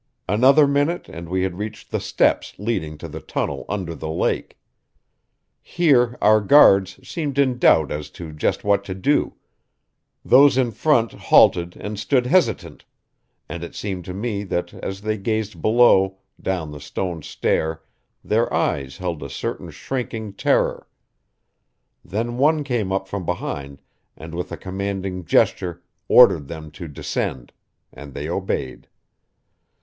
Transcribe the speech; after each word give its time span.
Another 0.27 0.65
minute 0.65 1.07
and 1.09 1.29
we 1.29 1.43
had 1.43 1.59
reached 1.59 1.91
the 1.91 1.99
steps 1.99 2.55
leading 2.57 2.97
to 2.97 3.07
the 3.07 3.19
tunnel 3.19 3.65
under 3.69 3.93
the 3.93 4.09
lake. 4.09 4.57
Here 5.61 6.17
our 6.19 6.41
guards 6.41 7.07
seemed 7.07 7.37
in 7.37 7.59
doubt 7.59 7.91
as 7.91 8.09
to 8.17 8.33
just 8.33 8.63
what 8.63 8.83
to 8.85 8.95
do; 8.95 9.35
those 10.25 10.57
in 10.57 10.71
front 10.71 11.11
halted 11.11 11.77
and 11.77 11.99
stood 11.99 12.25
hesitant, 12.25 12.83
and 13.47 13.63
it 13.63 13.75
seemed 13.75 14.03
to 14.05 14.13
me 14.15 14.43
that 14.45 14.73
as 14.73 15.01
they 15.01 15.19
gazed 15.19 15.61
below 15.61 16.17
down 16.41 16.71
the 16.71 16.81
stone 16.81 17.21
stair 17.21 17.83
their 18.23 18.51
eyes 18.51 18.97
held 18.97 19.21
a 19.21 19.29
certain 19.29 19.69
shrinking 19.69 20.33
terror. 20.33 20.87
Then 22.03 22.37
one 22.37 22.63
came 22.63 22.91
up 22.91 23.07
from 23.07 23.23
behind 23.23 23.83
and 24.17 24.33
with 24.33 24.51
a 24.51 24.57
commanding 24.57 25.25
gesture 25.25 25.83
ordered 26.07 26.47
them 26.47 26.71
to 26.71 26.87
descend, 26.87 27.53
and 27.93 28.15
they 28.15 28.27
obeyed. 28.27 28.87